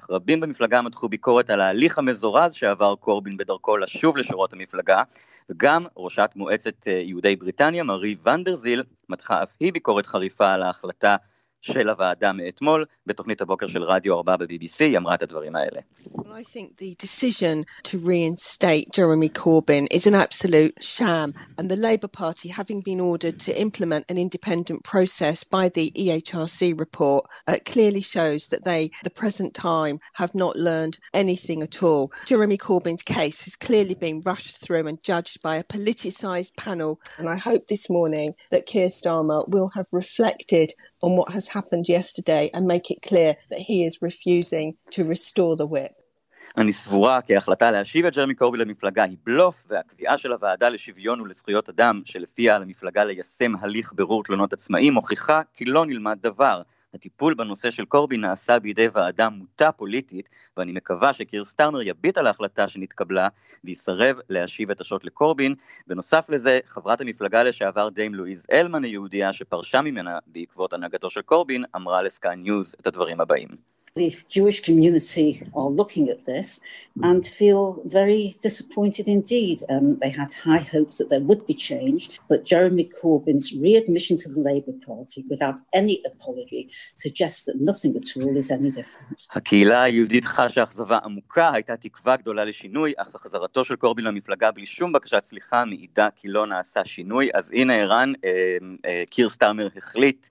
[0.00, 5.02] אך רבים במפלגה מתחו ביקורת על ההליך המזורז שעבר קורבין בדרכו לשוב לשורות המפלגה,
[5.50, 11.16] וגם ראשת מועצת אה, יהודי בריטניה, מארי ונדרזיל, מתחה אף היא ביקורת חריפה על ההחלטה
[11.65, 15.81] של הוועדה מאתמול, בתוכנית הבוקר של רדיו 4 ב-BBC, היא אמרה את הדברים האלה.
[16.31, 22.09] I think the decision to reinstate Jeremy Corbyn is an absolute sham, and the Labour
[22.09, 28.01] Party, having been ordered to implement an independent process by the EHRC report, uh, clearly
[28.15, 32.11] shows that they, the present time, have not learned anything at all.
[32.25, 37.27] Jeremy Corbyn's case has clearly been rushed through and judged by a politicised panel, and
[37.35, 42.50] I hope this morning that Keir Starmer will have reflected on what has happened yesterday
[42.54, 45.92] and make it clear that he is refusing to restore the whip.
[46.56, 51.20] אני סבורה כי ההחלטה להשיב את ג'רמי קורבין למפלגה היא בלוף, והקביעה של הוועדה לשוויון
[51.20, 56.62] ולזכויות אדם, שלפיה על המפלגה ליישם הליך בירור תלונות עצמאי, מוכיחה כי לא נלמד דבר.
[56.94, 62.26] הטיפול בנושא של קורבין נעשה בידי ועדה מוטה פוליטית, ואני מקווה שקיר סטארמר יביט על
[62.26, 63.28] ההחלטה שנתקבלה
[63.64, 65.54] ויסרב להשיב את השוט לקורבין.
[65.86, 71.64] בנוסף לזה, חברת המפלגה לשעבר Dame לואיז אלמן היהודייה שפרשה ממנה בעקבות הנהגתו של קורבין,
[71.76, 73.48] אמרה לסקאי ניוז את הדברים הבאים.
[73.97, 76.59] The Jewish community are looking at this
[77.01, 79.57] and feel very disappointed indeed.
[79.69, 84.27] Um, they had high hopes that there would be change, but Jeremy Corbyn's readmission to
[84.33, 86.61] the Labour Party without any apology
[86.95, 89.27] suggests that nothing at all is any different.
[89.31, 94.65] הקהילה היהודית חשה אכזבה עמוקה, הייתה תקווה גדולה לשינוי, אך החזרתו של קורבין למפלגה בלי
[94.65, 97.29] שום בקשת סליחה מעידה כי לא נעשה שינוי.
[97.33, 100.29] אז הנה ערן, אה, אה, קיר סטארמר החליט אה,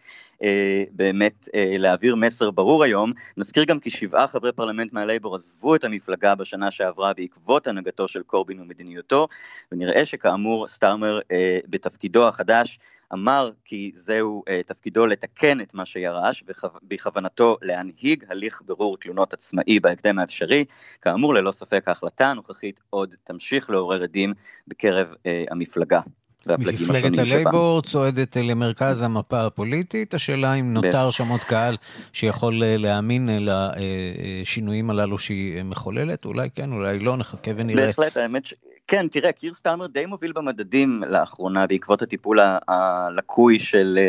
[0.91, 3.11] באמת אה, להעביר מסר ברור היום.
[3.37, 8.23] נזכיר גם כי שבעה חברי פרלמנט מהלייבור עזבו את המפלגה בשנה שעברה בעקבות הנהגתו של
[8.23, 9.27] קורבין ומדיניותו,
[9.71, 12.79] ונראה שכאמור סטארמר אה, בתפקידו החדש
[13.13, 19.79] אמר כי זהו uh, תפקידו לתקן את מה שירש ובכוונתו להנהיג הליך בירור תלונות עצמאי
[19.79, 20.65] בהקדם האפשרי.
[21.01, 24.33] כאמור, ללא ספק ההחלטה הנוכחית עוד תמשיך לעורר עדים
[24.67, 25.99] בקרב uh, המפלגה.
[26.47, 31.77] מפלגת הלייבור צועדת למרכז המפה הפוליטית, השאלה אם נותר שם עוד קהל
[32.13, 37.85] שיכול להאמין לשינויים הללו שהיא מחוללת, אולי כן, אולי לא, נחכה ונראה.
[37.85, 38.43] בהחלט, האמת.
[38.89, 43.99] כן, תראה, קיר סטארמר די מוביל במדדים לאחרונה בעקבות הטיפול הלקוי של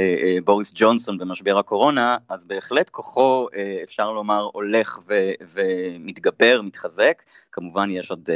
[0.45, 3.47] בוריס ג'ונסון במשבר הקורונה, אז בהחלט כוחו,
[3.85, 7.23] אפשר לומר, הולך ו- ומתגבר, מתחזק.
[7.53, 8.31] כמובן, יש עוד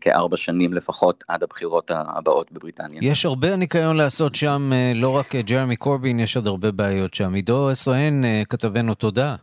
[0.00, 3.00] כארבע שנים לפחות עד הבחירות הבאות בבריטניה.
[3.02, 7.34] יש הרבה ניקיון לעשות שם, לא רק ג'רמי קורבין, יש עוד הרבה בעיות שם.
[7.34, 9.36] עידו אסואן, כתבנו, תודה.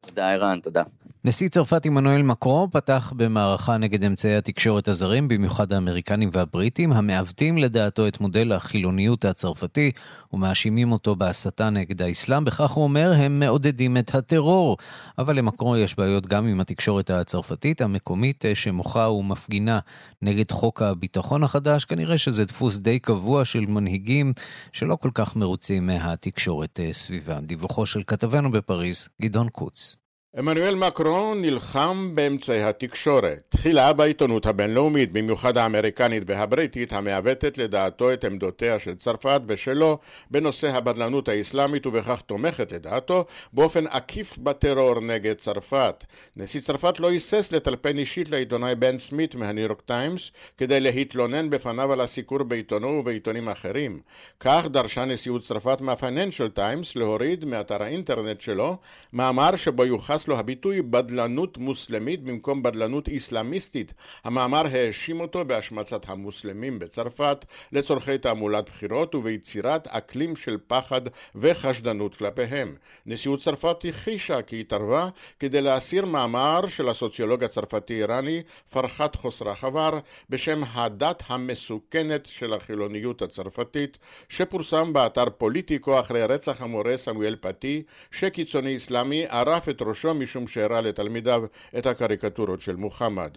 [0.00, 0.82] תודה, ערן, תודה.
[1.24, 8.08] נשיא צרפת עמנואל מקרו פתח במערכה נגד אמצעי התקשורת הזרים, במיוחד האמריקנים והבריטים, המעוותים לדעתו
[8.08, 9.92] את מודל החילוניות הצרפתי
[10.32, 12.44] ומאשימים אותו בהסתה נגד האסלאם.
[12.44, 14.76] בכך הוא אומר, הם מעודדים את הטרור.
[15.18, 19.78] אבל למקרו יש בעיות גם עם התקשורת הצרפתית המקומית שמוחה ומפגינה
[20.22, 21.84] נגד חוק הביטחון החדש.
[21.84, 24.32] כנראה שזה דפוס די קבוע של מנהיגים
[24.72, 27.46] שלא כל כך מרוצים מהתקשורת סביבם.
[27.46, 29.96] דיווחו של כתבנו בפריז, גדעון קוץ.
[30.36, 33.40] עמנואל מקרון נלחם באמצעי התקשורת.
[33.48, 39.98] תחילה בעיתונות הבינלאומית, במיוחד האמריקנית והבריטית, המעוותת לדעתו את עמדותיה של צרפת ושלו
[40.30, 46.04] בנושא הבדלנות האסלאמית ובכך תומכת לדעתו באופן עקיף בטרור נגד צרפת.
[46.36, 51.92] נשיא צרפת לא היסס לטלפן אישית לעיתונאי בן סמית מהניו יורק טיימס כדי להתלונן בפניו
[51.92, 54.00] על הסיקור בעיתונו ובעיתונים אחרים.
[54.40, 58.76] כך דרשה נשיאות צרפת מהפייננשל טיימס להוריד מאתר האינטרנט שלו
[59.12, 63.94] מאמר שבו יוחס נכנס לו הביטוי בדלנות מוסלמית במקום בדלנות איסלאמיסטית.
[64.24, 71.00] המאמר האשים אותו בהשמצת המוסלמים בצרפת לצורכי תעמולת בחירות וביצירת אקלים של פחד
[71.34, 72.74] וחשדנות כלפיהם.
[73.06, 79.98] נשיאות צרפת הכחישה כי התערבה כדי להסיר מאמר של הסוציולוג הצרפתי-איראני פרחת חוסרה חבר
[80.30, 88.76] בשם הדת המסוכנת של החילוניות הצרפתית שפורסם באתר פוליטיקו אחרי רצח המורה סמואל פתי שקיצוני
[88.76, 91.44] אסלאמי ערף את ראשו משום שהראה לתלמידיו
[91.78, 93.30] את הקריקטורות של מוחמד.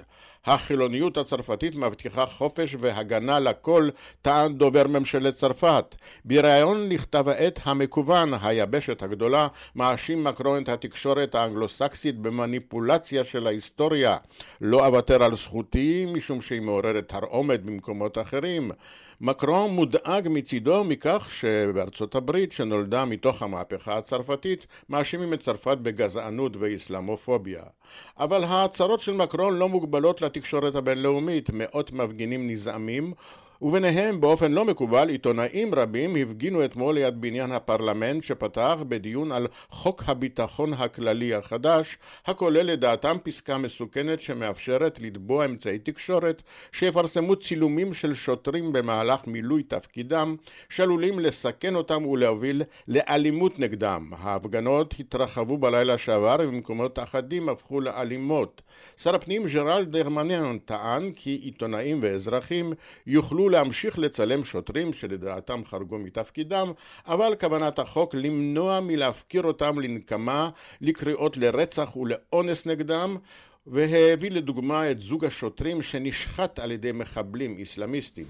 [0.46, 3.90] החילוניות הצרפתית מבטיחה חופש והגנה לכל,
[4.22, 5.96] טען דובר ממשלת צרפת.
[6.26, 14.18] בריאיון לכתב העת המקוון, היבשת הגדולה, מאשים מקרון את התקשורת האנגלו-סקסית במניפולציה של ההיסטוריה.
[14.62, 18.72] לא אוותר על זכותי משום שהיא מעוררת תרעומת במקומות אחרים.
[19.22, 27.64] מקרון מודאג מצידו מכך שבארצות הברית, שנולדה מתוך המהפכה הצרפתית, מאשימים את צרפת בגזענות ואיסלאמופוביה.
[28.20, 33.14] אבל ההצהרות של מקרון לא מוגבלות לתקשורת הבינלאומית, מאות מפגינים נזעמים
[33.64, 40.04] וביניהם באופן לא מקובל עיתונאים רבים הפגינו אתמול ליד בניין הפרלמנט שפתח בדיון על חוק
[40.08, 48.74] הביטחון הכללי החדש הכולל לדעתם פסקה מסוכנת שמאפשרת לתבוע אמצעי תקשורת שיפרסמו צילומים של שוטרים
[48.74, 50.36] במהלך מילוי תפקידם
[50.70, 54.12] שעלולים לסכן אותם ולהוביל לאלימות נגדם.
[54.18, 58.62] ההפגנות התרחבו בלילה שעבר ובמקומות אחדים הפכו לאלימות.
[58.98, 62.74] שר הפנים ג'רל דרמניאן טען כי עיתונאים ואזרחים
[63.08, 66.72] יוכלו להמשיך לצלם שוטרים שלדעתם חרגו מתפקידם,
[67.08, 70.50] אבל כוונת החוק למנוע מלהפקיר אותם לנקמה,
[70.82, 73.18] לקריאות לרצח ולאונס נגדם,
[73.68, 78.26] והביא לדוגמה את זוג השוטרים שנשחט על ידי מחבלים איסלאמיסטים.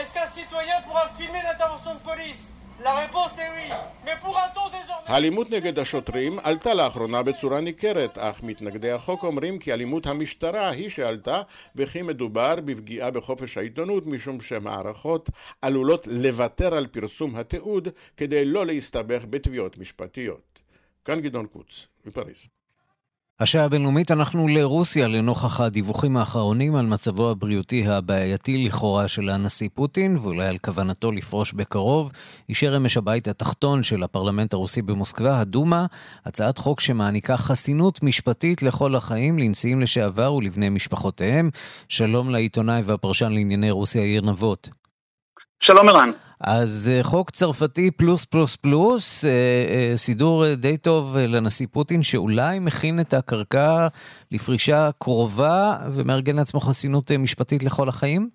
[0.00, 2.44] Est-ce qu'un citoyen pourra filmer l'intervention de police
[5.06, 10.88] האלימות נגד השוטרים עלתה לאחרונה בצורה ניכרת, אך מתנגדי החוק אומרים כי אלימות המשטרה היא
[10.88, 11.42] שעלתה
[11.76, 15.30] וכי מדובר בפגיעה בחופש העיתונות משום שמערכות
[15.62, 20.60] עלולות לוותר על פרסום התיעוד כדי לא להסתבך בתביעות משפטיות.
[21.04, 22.55] כאן גדעון קוץ, מפריז.
[23.40, 30.16] השעה הבינלאומית אנחנו לרוסיה לנוכח הדיווחים האחרונים על מצבו הבריאותי הבעייתי לכאורה של הנשיא פוטין
[30.16, 32.12] ואולי על כוונתו לפרוש בקרוב.
[32.48, 35.86] אישר אמש הבית התחתון של הפרלמנט הרוסי במוסקבה, הדומה,
[36.26, 41.50] הצעת חוק שמעניקה חסינות משפטית לכל החיים לנשיאים לשעבר ולבני משפחותיהם.
[41.88, 44.68] שלום לעיתונאי והפרשן לענייני רוסיה יאיר נבות.
[45.62, 46.10] שלום ערן.
[46.40, 52.58] אז אה, חוק צרפתי פלוס פלוס פלוס, אה, אה, סידור די טוב לנשיא פוטין, שאולי
[52.60, 53.86] מכין את הקרקע
[54.32, 58.28] לפרישה קרובה ומארגן לעצמו חסינות משפטית לכל החיים?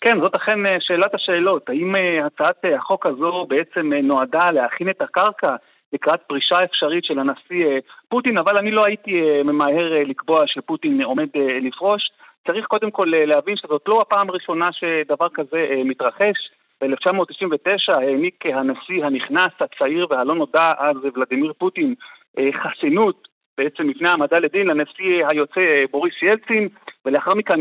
[0.00, 1.68] כן, זאת אכן שאלת השאלות.
[1.68, 1.94] האם
[2.26, 5.56] הצעת החוק הזו בעצם נועדה להכין את הקרקע
[5.92, 7.66] לקראת פרישה אפשרית של הנשיא
[8.08, 11.28] פוטין, אבל אני לא הייתי ממהר לקבוע שפוטין עומד
[11.62, 12.02] לפרוש.
[12.46, 16.50] צריך קודם כל אה, להבין שזאת לא הפעם הראשונה שדבר כזה אה, מתרחש.
[16.80, 21.94] ב-1999 העניק הנשיא הנכנס, הצעיר והלא נודע אז ולדימיר פוטין
[22.38, 23.28] אה, חסינות
[23.58, 26.68] בעצם מפני העמדה לדין לנשיא היוצא בוריס ילצין
[27.04, 27.60] ולאחר מכן,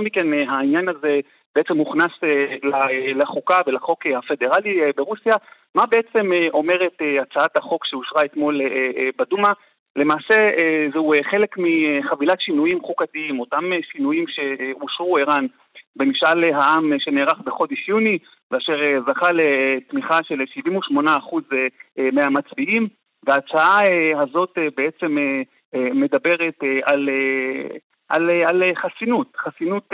[0.00, 1.20] מכן העניין הזה
[1.56, 2.12] בעצם הוכנס
[3.14, 5.34] לחוקה ולחוק הפדרלי ברוסיה.
[5.74, 8.60] מה בעצם אומרת הצעת החוק שאושרה אתמול
[9.18, 9.52] בדומה?
[9.96, 15.46] למעשה אה, זהו אה, חלק מחבילת שינויים חוקתיים, אותם אה, שינויים שאושרו ערן
[15.96, 18.18] במשאל העם שנערך בחודש יוני,
[18.50, 20.94] ואשר זכה לתמיכה של 78%
[22.12, 22.88] מהמצביעים,
[23.26, 23.80] וההצעה
[24.22, 25.16] הזאת בעצם
[25.74, 27.08] מדברת על,
[28.08, 29.88] על, על חסינות, חסינות,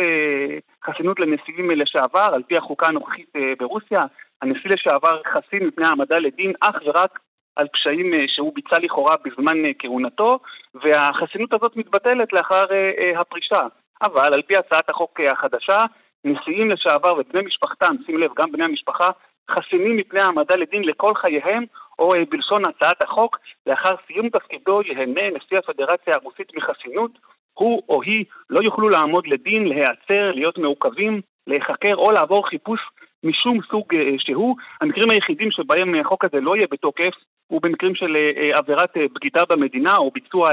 [0.84, 4.04] חסינות לנשיאים לשעבר, על פי החוקה הנוכחית ברוסיה,
[4.42, 7.18] הנשיא לשעבר חסין מפני העמדה לדין אך ורק
[7.56, 10.38] על פשעים אה, שהוא ביצע לכאורה בזמן אה, כהונתו,
[10.74, 13.66] והחסינות הזאת מתבטלת לאחר אה, הפרישה.
[14.02, 15.84] אבל על פי הצעת החוק החדשה,
[16.24, 19.10] נשיאים לשעבר ובני משפחתם, שים לב, גם בני המשפחה,
[19.50, 21.64] חסינים מפני העמדה לדין לכל חייהם,
[21.98, 27.10] או בלשון הצעת החוק, לאחר סיום תפקידו ייהנה נשיא הפדרציה הרוסית מחסינות,
[27.54, 32.80] הוא או היא לא יוכלו לעמוד לדין, להיעצר, להיות מעוכבים, להיחקר או לעבור חיפוש
[33.24, 33.84] משום סוג
[34.18, 34.56] שהוא.
[34.80, 37.14] המקרים היחידים שבהם החוק הזה לא יהיה בתוקף
[37.46, 40.50] הוא במקרים של אה, אה, עבירת אה, בגידה במדינה או ביצוע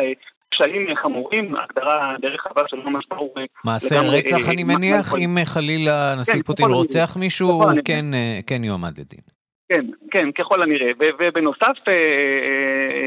[0.50, 3.34] פשעים חמורים, הגדרה דרך חבל של ממש ברור.
[3.66, 8.06] מעשה רצח אני מניח, אם חלילה הנשיא כן, פוטין רוצח מישהו, הוא כן,
[8.48, 9.43] כן יועמד לדין.
[9.74, 10.92] כן, כן, ככל הנראה.
[11.20, 11.78] ובנוסף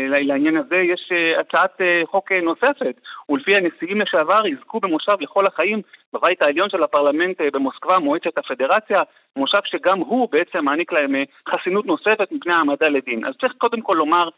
[0.09, 6.71] לעניין הזה יש הצעת חוק נוספת, ולפי הנשיאים לשעבר יזכו במושב לכל החיים בבית העליון
[6.71, 8.99] של הפרלמנט במוסקבה, מועצת הפדרציה,
[9.37, 11.15] מושב שגם הוא בעצם מעניק להם
[11.49, 13.25] חסינות נוספת מפני העמדה לדין.
[13.27, 14.31] אז צריך קודם כל לומר אה,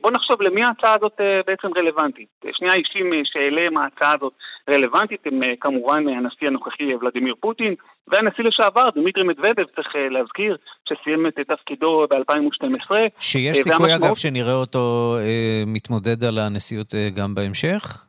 [0.00, 2.28] בואו נחשוב למי ההצעה הזאת אה, בעצם רלוונטית.
[2.52, 4.32] שני האישים אה, שאליהם ההצעה הזאת
[4.70, 7.74] רלוונטית הם כמובן הנשיא הנוכחי ולדימיר פוטין
[8.08, 10.56] והנשיא לשעבר דמיטרי מדוודב, צריך להזכיר,
[10.88, 12.90] שסיים את תפקידו ב-2012.
[13.18, 18.04] שיש סיכוי אגב שנראה אותו אה, מתמודד על הנשיאות אה, גם בהמשך?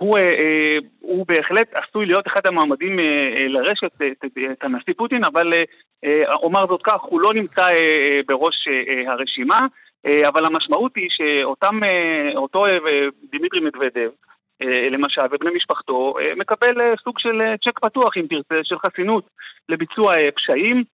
[0.00, 3.92] הוא, אה, הוא בהחלט עשוי להיות אחד המועמדים אה, לרשת
[4.52, 5.52] את, הנשיא פוטין, אבל
[6.04, 9.66] אה, אומר זאת כך, הוא לא נמצא אה, בראש אה, הרשימה.
[10.06, 12.78] אה, אבל המשמעות היא שאותם, אה, אותו אה,
[13.32, 14.10] דימיטרי מדוודב,
[14.90, 19.24] למשל, ובני משפחתו, מקבל סוג של צ'ק פתוח, אם תרצה, של חסינות
[19.68, 20.84] לביצוע פשעים.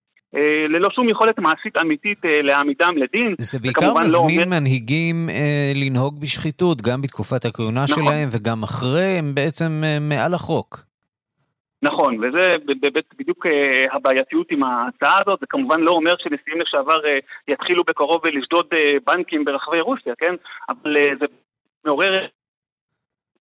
[0.69, 3.35] ללא שום יכולת מעשית אמיתית להעמידם לדין.
[3.39, 4.61] זה בעיקר לא מזמין לא אומר...
[4.61, 8.05] מנהיגים אה, לנהוג בשחיתות, גם בתקופת הכהונה נכון.
[8.05, 10.86] שלהם וגם אחרי, הם בעצם אה, מעל החוק.
[11.83, 12.57] נכון, וזה
[13.19, 18.27] בדיוק אה, הבעייתיות עם ההצעה הזאת, זה כמובן לא אומר שנשיאים לשעבר אה, יתחילו בקרוב
[18.27, 20.35] לשדוד אה, בנקים ברחבי רוסיה, כן?
[20.69, 21.27] אבל זה
[21.85, 22.27] מעורר...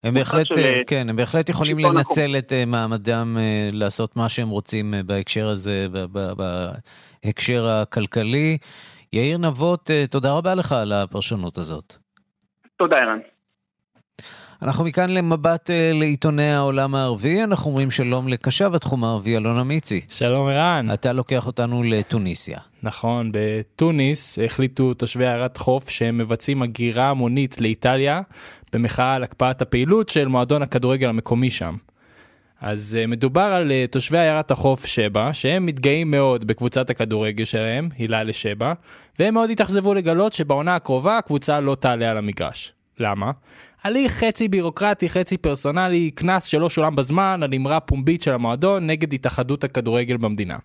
[0.04, 0.82] הם בהחלט, של...
[0.88, 2.36] כן, הם בהחלט יכולים לנצל מקום.
[2.38, 3.38] את מעמדם
[3.72, 5.88] לעשות מה שהם רוצים בהקשר הזה,
[7.24, 8.58] בהקשר הכלכלי.
[9.14, 11.94] יאיר נבות, תודה רבה לך על הפרשנות הזאת.
[12.78, 13.20] תודה, ערן.
[14.66, 20.02] אנחנו מכאן למבט אה, לעיתוני העולם הערבי, אנחנו אומרים שלום לקשב התחום הערבי, אלונה מיצי.
[20.12, 20.88] שלום ערן.
[20.94, 22.58] אתה לוקח אותנו לתוניסיה.
[22.84, 28.22] נכון, בתוניס החליטו תושבי עיירת חוף שהם מבצעים הגירה המונית לאיטליה
[28.74, 31.76] במחאה על הקפאת הפעילות של מועדון הכדורגל המקומי שם.
[32.62, 37.90] אז אה, מדובר על אה, תושבי עיירת החוף שבע, שהם מתגאים מאוד בקבוצת הכדורגל שלהם,
[37.98, 38.74] הילה לשבע,
[39.20, 42.74] והם מאוד התאכזבו לגלות שבעונה הקרובה הקבוצה לא תעלה על המגרש.
[43.00, 43.32] למה?
[43.86, 49.14] הליך חצי בירוקרטי, חצי פרסונלי, קנס שלא שולם בזמן על אמרה פומבית של המועדון נגד
[49.14, 50.58] התאחדות הכדורגל במדינה.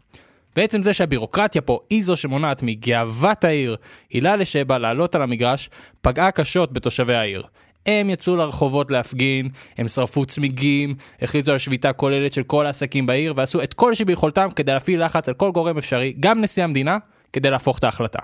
[0.57, 3.77] בעצם זה שהבירוקרטיה פה היא זו שמונעת מגאוות העיר,
[4.11, 7.43] הילה לשבע, לעלות על המגרש, פגעה קשות בתושבי העיר.
[7.87, 13.35] הם יצאו לרחובות להפגין, הם שרפו צמיגים, הכריזו על שביתה כוללת של כל העסקים בעיר,
[13.37, 16.99] ועשו את כל שביכולתם כדי להפעיל לחץ על כל גורם אפשרי, גם נשיא המדינה,
[17.33, 18.21] כדי להפוך את ההחלטה.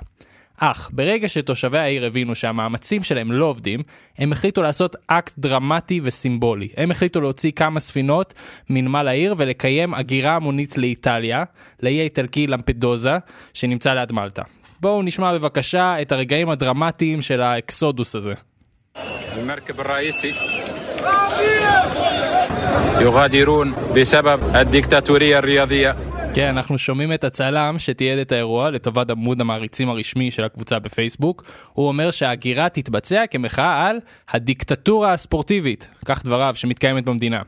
[0.58, 3.80] אך ברגע שתושבי העיר הבינו שהמאמצים שלהם לא עובדים,
[4.18, 6.68] הם החליטו לעשות אקט דרמטי וסימבולי.
[6.78, 8.34] הם החליטו להוציא כמה ספינות
[8.70, 11.44] מנמל העיר ולקיים הגירה המונית לאיטליה,
[11.84, 13.18] לאי האיטלקי למפדוזה,
[13.54, 14.44] שנמצא ליד מלטה.
[14.80, 18.34] בואו נשמע בבקשה את הרגעים הדרמטיים של האקסודוס הזה.
[23.00, 25.96] يغادرون بسبب الدكتاتورية الرياضية
[26.37, 31.45] כן, אנחנו שומעים את הצלם שתיעד את האירוע לטובת עמוד המעריצים הרשמי של הקבוצה בפייסבוק.
[31.73, 33.99] הוא אומר שההגירה תתבצע כמחאה על
[34.31, 37.43] הדיקטטורה הספורטיבית, כך דבריו, שמתקיימת במדינה.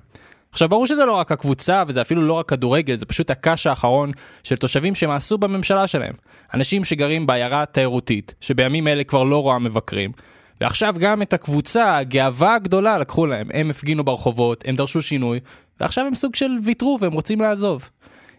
[0.53, 4.11] עכשיו ברור שזה לא רק הקבוצה וזה אפילו לא רק כדורגל, זה פשוט הקש האחרון
[4.45, 6.15] של תושבים שמאסו בממשלה שלהם.
[6.55, 10.13] אנשים שגרים בעיירה תיירותית, שבימים אלה כבר לא רואה מבקרים.
[10.61, 13.49] ועכשיו גם את הקבוצה, הגאווה הגדולה לקחו להם.
[13.55, 15.41] הם הפגינו ברחובות, הם דרשו שינוי,
[15.81, 17.89] ועכשיו הם סוג של ויתרו והם רוצים לעזוב.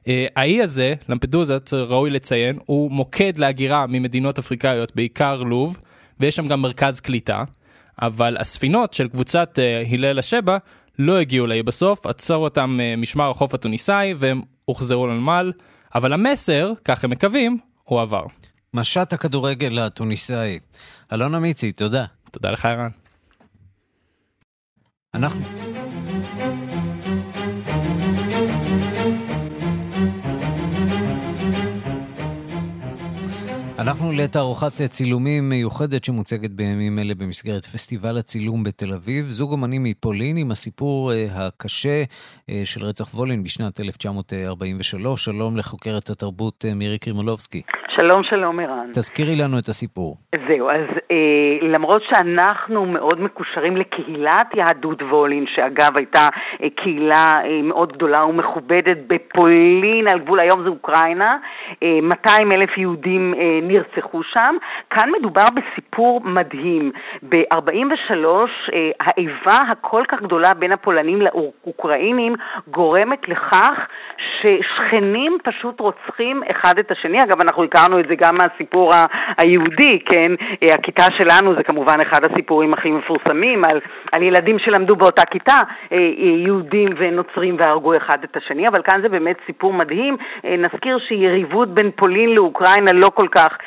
[0.10, 5.80] אה, האי הזה, למפדוזה, ראוי לציין, הוא מוקד להגירה ממדינות אפריקאיות, בעיקר לוב,
[6.20, 7.44] ויש שם גם מרכז קליטה,
[8.02, 10.58] אבל הספינות של קבוצת אה, הלל השבע
[11.00, 15.52] לא הגיעו לאי בסוף, עצר אותם אה, משמר החוף התוניסאי והם הוחזרו לנמל,
[15.96, 18.24] אבל המסר, כך הם מקווים, הוא עבר.
[18.74, 20.60] משט הכדורגל התוניסאי.
[21.14, 22.06] אלונה מיצי, תודה.
[22.32, 22.90] תודה לך, ערן.
[25.14, 25.69] אנחנו...
[33.90, 39.30] אנחנו לתערוכת צילומים מיוחדת שמוצגת בימים אלה במסגרת פסטיבל הצילום בתל אביב.
[39.30, 42.04] זוג אמנים מפולין עם הסיפור אה, הקשה
[42.50, 45.26] אה, של רצח וולין בשנת 1943.
[45.26, 47.62] שלום לחוקרת התרבות אה, מירי קרימולובסקי.
[48.02, 48.92] שלום, שלום, ערן.
[48.92, 50.18] תזכירי לנו את הסיפור.
[50.48, 56.28] זהו, אז אה, למרות שאנחנו מאוד מקושרים לקהילת יהדות וולין, שאגב הייתה
[56.64, 61.38] אה, קהילה אה, מאוד גדולה ומכובדת בפולין, על גבול היום זה אוקראינה,
[61.84, 64.56] אה, 200 אלף יהודים אה, נרצחו שם.
[64.90, 66.92] כאן מדובר בסיפור מדהים.
[67.30, 68.14] ב-43
[68.74, 72.36] אה, האיבה הכל כך גדולה בין הפולנים לאוקראינים
[72.68, 73.88] גורמת לכך
[74.42, 77.24] ששכנים פשוט רוצחים אחד את השני.
[77.24, 78.92] אגב, אנחנו הכרנו הכרנו את זה גם מהסיפור
[79.38, 80.32] היהודי, כן?
[80.74, 83.80] הכיתה שלנו זה כמובן אחד הסיפורים הכי מפורסמים על,
[84.12, 85.60] על ילדים שלמדו באותה כיתה,
[86.46, 90.18] יהודים ונוצרים והרגו אחד את השני, אבל כאן זה באמת סיפור מדהים.
[90.44, 93.58] נזכיר שיריבות בין פולין לאוקראינה לא כל כך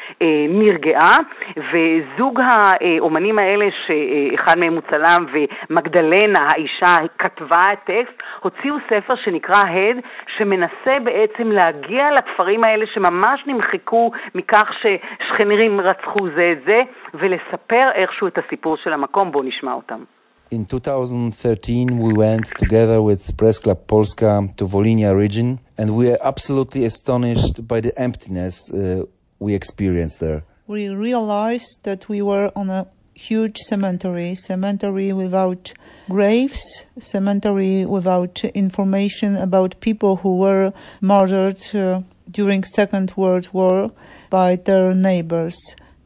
[0.49, 1.17] נרגעה,
[1.57, 9.57] וזוג האומנים האלה, שאחד מהם הוא צלם ומגדלנה, האישה, כתבה את טקסט, הוציאו ספר שנקרא
[9.57, 9.97] הד,
[10.37, 16.80] שמנסה בעצם להגיע לכפרים האלה שממש נמחקו מכך ששכנים רצחו זה את זה,
[17.14, 19.32] ולספר איכשהו את הסיפור של המקום.
[19.32, 20.04] בואו נשמע אותם.
[20.50, 26.18] In 2013, we went together with Press Club Polska to Volhynia region, and we are
[26.22, 29.04] absolutely astonished by the emptiness uh,
[29.40, 30.44] we experienced there.
[30.68, 35.74] We realized that we were on a huge cemetery, cemetery without
[36.10, 40.72] graves, cemetery without information about people who were
[41.02, 42.02] murdered uh,
[42.33, 43.93] during Second World War
[44.31, 45.57] by their neighbors.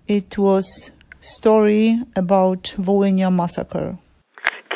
[0.07, 3.99] It was story about Volhynia massacre.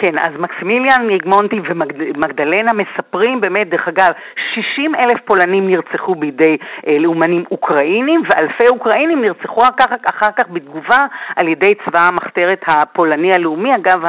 [0.00, 4.08] כן, אז מקסימיליאן מיגמונטי ומגדלנה מספרים באמת, דרך אגב,
[4.54, 6.56] 60 אלף פולנים נרצחו בידי
[6.88, 10.98] אה, לאומנים אוקראינים, ואלפי אוקראינים נרצחו אחר כך, אחר כך בתגובה
[11.36, 13.74] על ידי צבא המחתרת הפולני הלאומי.
[13.74, 14.02] אגב,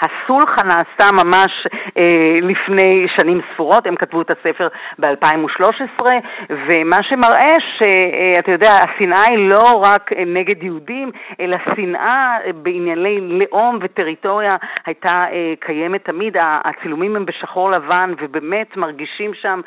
[0.00, 1.66] הסולחה נעשתה ממש
[1.98, 4.68] אה, לפני שנים ספורות, הם כתבו את הספר
[4.98, 6.06] ב-2013,
[6.50, 13.78] ומה שמראה שאתה אה, יודע, השנאה היא לא רק נגד יהודים, אלא שנאה בענייני לאום
[13.80, 15.24] וטריטוריה הייתה
[15.60, 19.60] קיימת תמיד, הצילומים הם בשחור לבן ובאמת מרגישים שם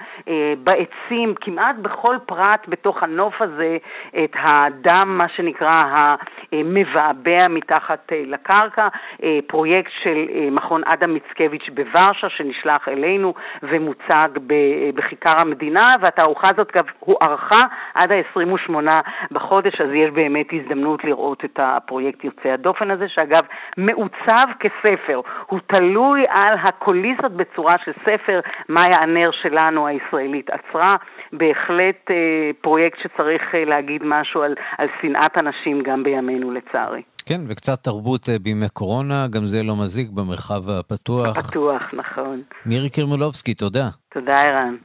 [0.64, 3.78] בעצים, כמעט בכל פרט בתוך הנוף הזה,
[4.24, 5.84] את הדם, מה שנקרא,
[6.52, 8.88] המבעבע מתחת לקרקע,
[9.48, 14.30] פרויקט של מכון אדם מיצקביץ' בוורשה שנשלח אלינו ומוצג
[14.96, 17.62] בכיכר המדינה, והתערוכה הזאת גם הוארכה
[17.94, 18.74] עד ה-28
[19.32, 23.44] בחודש, אז יש באמת הזדמנות לראות את הפרויקט יוצא הדופן הזה, שאגב
[23.78, 25.22] מעוצב כספר.
[25.46, 28.40] הוא תלוי על הקוליסות בצורה של ספר,
[28.70, 30.96] מאיה הנר שלנו הישראלית עצרה,
[31.34, 32.16] בהחלט אה,
[32.62, 37.02] פרויקט שצריך אה, להגיד משהו על, על שנאת אנשים גם בימינו לצערי.
[37.26, 41.38] כן, וקצת תרבות אה, בימי קורונה, גם זה לא מזיק במרחב הפתוח.
[41.38, 42.42] הפתוח, נכון.
[42.66, 43.88] מירי קרמולובסקי, תודה.
[44.14, 44.76] תודה, ערן.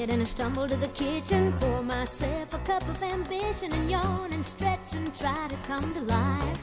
[0.00, 1.52] Bed and I stumble to the kitchen.
[1.60, 6.02] Pour myself a cup of ambition and yawn and stretch and try to come to
[6.16, 6.60] life.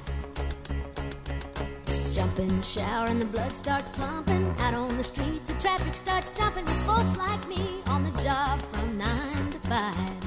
[2.16, 4.46] Jump in the shower and the blood starts pumping.
[4.64, 7.64] Out on the streets, the traffic starts jumping with folks like me
[7.94, 10.20] on the job from nine to five.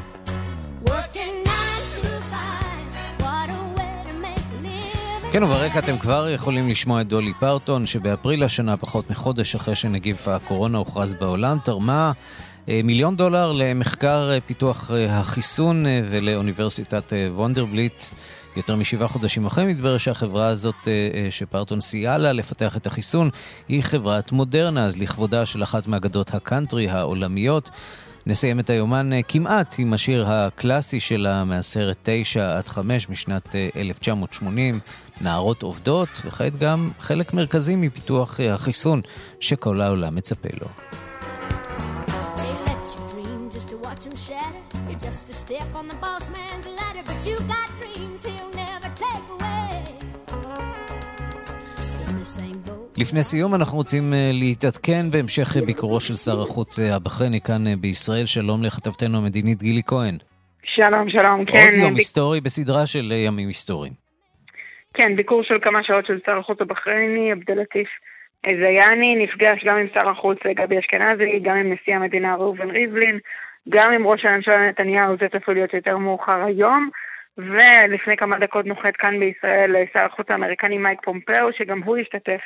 [0.92, 2.86] Working nine to five.
[3.24, 5.32] What a way to make a living.
[5.32, 10.28] כן, וברקע אתם כבר יכולים לשמוע את דולי פרטון, שבאפריל השנה, פחות מחודש אחרי שנגיף
[10.28, 12.12] הקורונה הוכרז בעולם, תרמה
[12.84, 18.04] מיליון דולר למחקר פיתוח החיסון ולאוניברסיטת וונדרבליט.
[18.56, 20.88] יותר משבעה חודשים אחרי מתברר שהחברה הזאת
[21.30, 23.30] שפרטון סייע לה לפתח את החיסון
[23.68, 27.70] היא חברת מודרנה, אז לכבודה של אחת מאגדות הקאנטרי העולמיות.
[28.26, 34.80] נסיים את היומן כמעט עם השיר הקלאסי שלה מהסרט 9 עד 5 משנת 1980,
[35.20, 39.00] נערות עובדות, וכעת גם חלק מרכזי מפיתוח החיסון
[39.40, 40.89] שכל העולם מצפה לו.
[45.06, 49.26] Just a step on the boss man's ladder, but you got dreams he'll never take
[49.36, 49.72] away.
[52.08, 52.98] In the same boat.
[52.98, 58.26] לפני סיום אנחנו רוצים להתעדכן בהמשך ביקורו של שר החוץ הבחרני כאן בישראל.
[58.26, 60.18] שלום לכתבתנו המדינית גילי כהן.
[60.64, 61.66] שלום, שלום, כן.
[61.66, 63.92] עוד יום היסטורי בסדרה של ימים היסטוריים.
[64.94, 67.88] כן, ביקור של כמה שעות של שר החוץ הבחרייני, עבד הלטיף
[68.46, 73.18] זיאני, נפגש גם עם שר החוץ גבי אשכנזי, גם עם נשיא המדינה ראובן ריבלין.
[73.68, 76.90] גם עם ראש הממשלה נתניהו, זה צפוי להיות יותר מאוחר היום.
[77.38, 82.40] ולפני כמה דקות נוחת כאן בישראל שר החוץ האמריקני מייק פומפאו, שגם הוא השתתף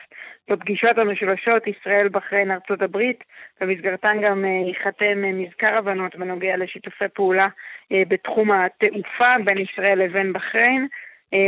[0.51, 3.25] בפגישות המשולשות ישראל, בחריין, ארצות הברית,
[3.61, 7.47] במסגרתן גם ייחתם מזכר הבנות בנוגע לשיתופי פעולה
[7.91, 10.87] בתחום התעופה בין ישראל לבין בחריין.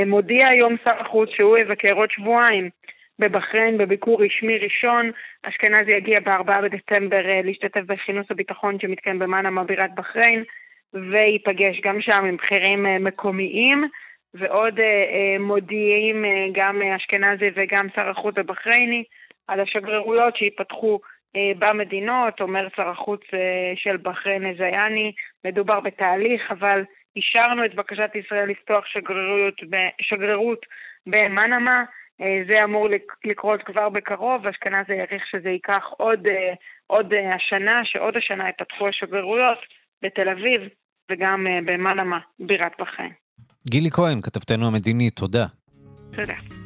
[0.07, 2.71] מודיע היום שר החוץ שהוא יבקר עוד שבועיים
[3.19, 5.11] בבחריין בביקור רשמי ראשון.
[5.43, 10.45] אשכנזי יגיע ב-4 בדצמבר להשתתף בכינוס הביטחון שמתקיים במאנמה בירת בחריין,
[10.95, 13.85] וייפגש גם שם עם בכירים מקומיים,
[14.35, 14.81] ועוד
[15.41, 19.05] מודיעים גם אשכנזי וגם שר החוץ הבחרייני
[19.49, 21.01] על השגרירויות שייפתחו
[21.59, 23.21] במדינות, אומר שר החוץ
[23.77, 25.13] של בחריין זיאני,
[25.45, 26.85] מדובר בתהליך, אבל
[27.17, 29.55] אישרנו את בקשת ישראל לפתוח שגרירות,
[30.01, 30.67] שגרירות
[31.07, 31.85] במנמה.
[32.21, 32.89] אה, זה אמור
[33.25, 36.55] לקרות כבר בקרוב, אשכנזי העריך שזה ייקח עוד, אה,
[36.87, 39.59] עוד אה, השנה, שעוד השנה יפתחו השגרירויות
[40.03, 40.61] בתל אביב
[41.11, 43.13] וגם במנמה, בירת בחריין.
[43.69, 45.47] גילי כהן, כתבתנו המדינית, תודה.
[46.17, 46.66] תודה.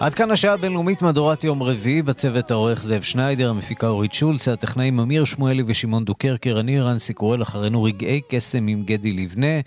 [0.00, 5.00] עד כאן השעה הבינלאומית מהדורת יום רביעי, בצוות העורך זאב שניידר, המפיקה אורית שולץ, הטכנאים
[5.00, 9.60] אמיר שמואלי ושמעון דוקרקר, אני רנסי קורל, אחרינו רגעי קסם עם גדי לבנה.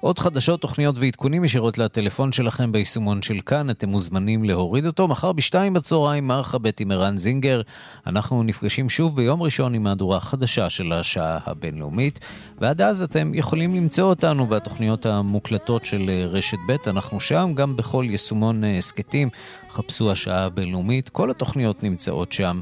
[0.00, 5.08] עוד חדשות, תוכניות ועדכונים ישירות לטלפון שלכם ביישומון של כאן, אתם מוזמנים להוריד אותו.
[5.08, 7.60] מחר בשתיים בצהריים, מערכה ב' עם ערן זינגר.
[8.06, 12.20] אנחנו נפגשים שוב ביום ראשון עם מהדורה החדשה של השעה הבינלאומית,
[12.58, 17.76] ועד אז אתם יכולים למצוא אותנו בתוכניות המוקלטות של אה, רשת ב', אנחנו שם גם
[17.76, 19.28] בכל יישומון אה, הסכתים.
[19.74, 22.60] חפשו השעה הבינלאומית, כל התוכניות נמצאות שם.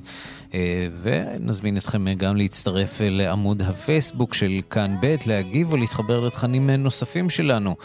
[0.54, 7.30] אה, ונזמין אתכם גם להצטרף אה, לעמוד הפייסבוק של כאן ב', להגיב ולהתחבר לתכנים נוספים
[7.30, 7.76] שלנו.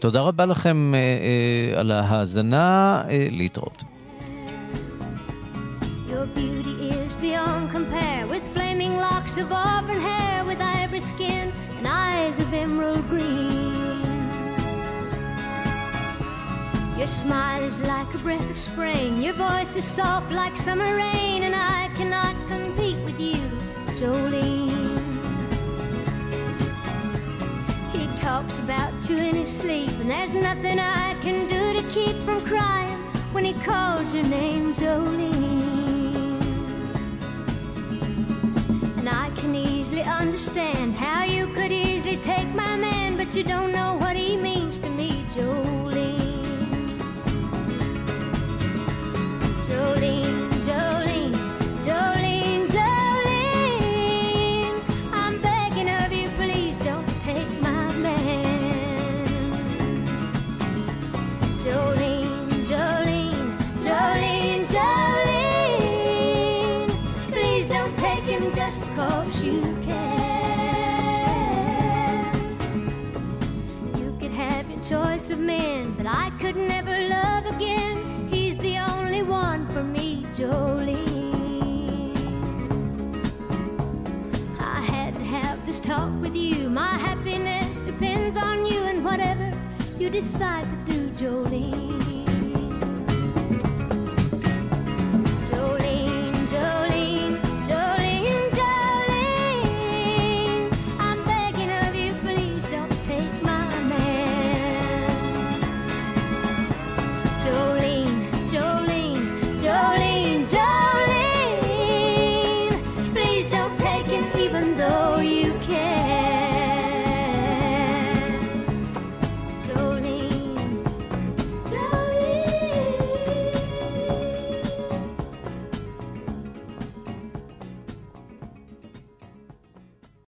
[0.00, 3.82] תודה רבה לכם אה, על ההאזנה, להתראות.
[7.24, 7.70] Beyond
[9.38, 11.46] of auburn hair, with ivory skin
[11.78, 13.53] and eyes of emerald green.
[16.96, 21.42] Your smile is like a breath of spring, your voice is soft like summer rain,
[21.42, 23.42] and I cannot compete with you,
[23.98, 24.94] Jolene.
[27.92, 32.16] He talks about you in his sleep, and there's nothing I can do to keep
[32.24, 32.96] from crying
[33.32, 36.40] when he calls your name, Jolene.
[38.98, 43.72] And I can easily understand how you could easily take my man, but you don't
[43.72, 45.73] know what he means to me, Jolene.